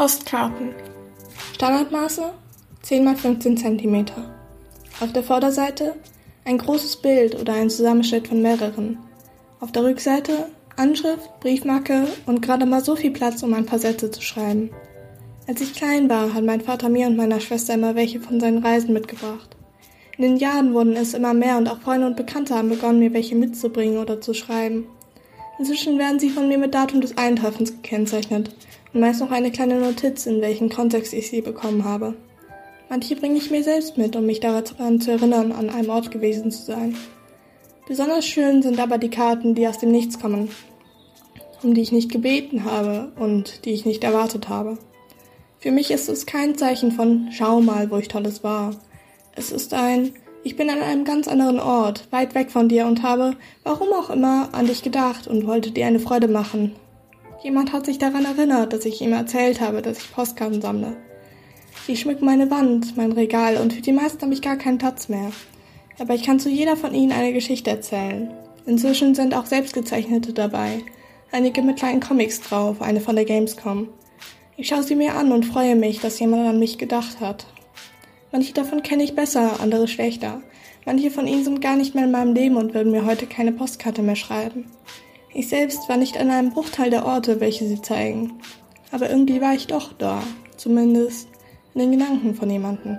Postkarten. 0.00 0.70
Standardmaße 1.52 2.32
10 2.80 3.06
x 3.06 3.20
15 3.20 3.56
cm. 3.58 4.06
Auf 4.98 5.12
der 5.12 5.22
Vorderseite 5.22 5.94
ein 6.46 6.56
großes 6.56 7.02
Bild 7.02 7.38
oder 7.38 7.52
ein 7.52 7.68
Zusammenschnitt 7.68 8.26
von 8.26 8.40
mehreren. 8.40 8.96
Auf 9.60 9.72
der 9.72 9.84
Rückseite 9.84 10.46
Anschrift, 10.76 11.38
Briefmarke 11.40 12.06
und 12.24 12.40
gerade 12.40 12.64
mal 12.64 12.82
so 12.82 12.96
viel 12.96 13.10
Platz, 13.10 13.42
um 13.42 13.52
ein 13.52 13.66
paar 13.66 13.78
Sätze 13.78 14.10
zu 14.10 14.22
schreiben. 14.22 14.70
Als 15.46 15.60
ich 15.60 15.74
klein 15.74 16.08
war, 16.08 16.32
hat 16.32 16.44
mein 16.44 16.62
Vater 16.62 16.88
mir 16.88 17.06
und 17.06 17.18
meiner 17.18 17.40
Schwester 17.40 17.74
immer 17.74 17.94
welche 17.94 18.22
von 18.22 18.40
seinen 18.40 18.64
Reisen 18.64 18.94
mitgebracht. 18.94 19.54
In 20.16 20.22
den 20.22 20.38
Jahren 20.38 20.72
wurden 20.72 20.96
es 20.96 21.12
immer 21.12 21.34
mehr 21.34 21.58
und 21.58 21.68
auch 21.68 21.80
Freunde 21.80 22.06
und 22.06 22.16
Bekannte 22.16 22.54
haben 22.54 22.70
begonnen, 22.70 23.00
mir 23.00 23.12
welche 23.12 23.34
mitzubringen 23.34 23.98
oder 23.98 24.18
zu 24.18 24.32
schreiben. 24.32 24.86
Inzwischen 25.60 25.98
werden 25.98 26.18
sie 26.18 26.30
von 26.30 26.48
mir 26.48 26.56
mit 26.56 26.74
Datum 26.74 27.02
des 27.02 27.18
Eintreffens 27.18 27.72
gekennzeichnet 27.82 28.48
und 28.94 29.00
meist 29.00 29.20
noch 29.20 29.30
eine 29.30 29.50
kleine 29.50 29.78
Notiz, 29.78 30.24
in 30.24 30.40
welchem 30.40 30.70
Kontext 30.70 31.12
ich 31.12 31.28
sie 31.28 31.42
bekommen 31.42 31.84
habe. 31.84 32.14
Manche 32.88 33.14
bringe 33.14 33.36
ich 33.36 33.50
mir 33.50 33.62
selbst 33.62 33.98
mit, 33.98 34.16
um 34.16 34.24
mich 34.24 34.40
daran 34.40 35.02
zu 35.02 35.10
erinnern, 35.10 35.52
an 35.52 35.68
einem 35.68 35.90
Ort 35.90 36.10
gewesen 36.10 36.50
zu 36.50 36.62
sein. 36.62 36.96
Besonders 37.86 38.24
schön 38.24 38.62
sind 38.62 38.80
aber 38.80 38.96
die 38.96 39.10
Karten, 39.10 39.54
die 39.54 39.68
aus 39.68 39.76
dem 39.76 39.90
Nichts 39.90 40.18
kommen, 40.18 40.48
um 41.62 41.74
die 41.74 41.82
ich 41.82 41.92
nicht 41.92 42.10
gebeten 42.10 42.64
habe 42.64 43.12
und 43.16 43.66
die 43.66 43.72
ich 43.72 43.84
nicht 43.84 44.02
erwartet 44.02 44.48
habe. 44.48 44.78
Für 45.58 45.72
mich 45.72 45.90
ist 45.90 46.08
es 46.08 46.24
kein 46.24 46.56
Zeichen 46.56 46.90
von 46.90 47.28
Schau 47.32 47.60
mal, 47.60 47.90
wo 47.90 47.98
ich 47.98 48.08
tolles 48.08 48.42
war. 48.42 48.70
Es 49.36 49.52
ist 49.52 49.74
ein 49.74 50.14
Ich 50.42 50.56
bin 50.56 50.70
an 50.70 50.80
einem 50.80 51.04
ganz 51.04 51.28
anderen 51.28 51.60
Ort, 51.60 52.08
weit 52.10 52.34
weg 52.34 52.50
von 52.50 52.68
dir 52.68 52.86
und 52.86 53.02
habe, 53.02 53.36
warum 53.62 53.88
auch 53.92 54.08
immer, 54.08 54.48
an 54.52 54.66
dich 54.66 54.82
gedacht 54.82 55.26
und 55.28 55.46
wollte 55.46 55.70
dir 55.70 55.86
eine 55.86 56.00
Freude 56.00 56.28
machen. 56.28 56.72
Jemand 57.42 57.74
hat 57.74 57.84
sich 57.84 57.98
daran 57.98 58.24
erinnert, 58.24 58.72
dass 58.72 58.86
ich 58.86 59.02
ihm 59.02 59.12
erzählt 59.12 59.60
habe, 59.60 59.82
dass 59.82 59.98
ich 59.98 60.12
Postkarten 60.12 60.62
sammle. 60.62 60.96
Sie 61.86 61.96
schmücken 61.96 62.24
meine 62.24 62.50
Wand, 62.50 62.96
mein 62.96 63.12
Regal 63.12 63.58
und 63.58 63.74
für 63.74 63.82
die 63.82 63.92
meisten 63.92 64.22
habe 64.22 64.32
ich 64.32 64.40
gar 64.40 64.56
keinen 64.56 64.78
Platz 64.78 65.08
mehr. 65.10 65.30
Aber 65.98 66.14
ich 66.14 66.22
kann 66.22 66.40
zu 66.40 66.48
jeder 66.48 66.76
von 66.76 66.94
ihnen 66.94 67.12
eine 67.12 67.34
Geschichte 67.34 67.68
erzählen. 67.68 68.30
Inzwischen 68.64 69.14
sind 69.14 69.34
auch 69.34 69.46
selbstgezeichnete 69.46 70.32
dabei. 70.32 70.82
Einige 71.32 71.60
mit 71.60 71.76
kleinen 71.76 72.00
Comics 72.00 72.40
drauf, 72.40 72.80
eine 72.80 73.00
von 73.00 73.14
der 73.14 73.26
Gamescom. 73.26 73.88
Ich 74.56 74.68
schaue 74.68 74.82
sie 74.82 74.96
mir 74.96 75.14
an 75.14 75.32
und 75.32 75.44
freue 75.44 75.76
mich, 75.76 76.00
dass 76.00 76.18
jemand 76.18 76.48
an 76.48 76.58
mich 76.58 76.78
gedacht 76.78 77.20
hat. 77.20 77.46
Manche 78.32 78.52
davon 78.52 78.82
kenne 78.82 79.02
ich 79.02 79.14
besser, 79.14 79.60
andere 79.60 79.88
schlechter. 79.88 80.40
Manche 80.86 81.10
von 81.10 81.26
ihnen 81.26 81.44
sind 81.44 81.60
gar 81.60 81.76
nicht 81.76 81.94
mehr 81.94 82.04
in 82.04 82.10
meinem 82.10 82.34
Leben 82.34 82.56
und 82.56 82.74
würden 82.74 82.92
mir 82.92 83.04
heute 83.04 83.26
keine 83.26 83.52
Postkarte 83.52 84.02
mehr 84.02 84.16
schreiben. 84.16 84.70
Ich 85.34 85.48
selbst 85.48 85.88
war 85.88 85.96
nicht 85.96 86.16
an 86.18 86.30
einem 86.30 86.50
Bruchteil 86.50 86.90
der 86.90 87.06
Orte, 87.06 87.40
welche 87.40 87.66
sie 87.66 87.82
zeigen. 87.82 88.40
Aber 88.90 89.10
irgendwie 89.10 89.40
war 89.40 89.54
ich 89.54 89.66
doch 89.66 89.92
da, 89.92 90.22
zumindest 90.56 91.28
in 91.74 91.80
den 91.80 91.92
Gedanken 91.92 92.34
von 92.34 92.50
jemandem. 92.50 92.98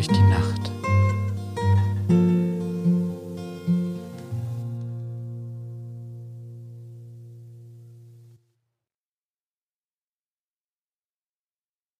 Durch 0.00 0.08
die 0.16 0.22
Nacht. 0.30 0.69